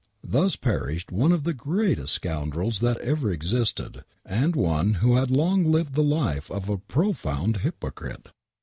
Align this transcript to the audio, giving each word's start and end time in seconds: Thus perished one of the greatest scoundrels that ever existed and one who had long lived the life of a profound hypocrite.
Thus 0.23 0.55
perished 0.55 1.11
one 1.11 1.31
of 1.31 1.43
the 1.43 1.53
greatest 1.53 2.13
scoundrels 2.13 2.79
that 2.79 2.97
ever 3.01 3.31
existed 3.31 4.03
and 4.25 4.55
one 4.55 4.95
who 4.95 5.15
had 5.17 5.29
long 5.29 5.63
lived 5.63 5.93
the 5.93 6.01
life 6.01 6.49
of 6.49 6.69
a 6.69 6.79
profound 6.79 7.57
hypocrite. 7.57 8.29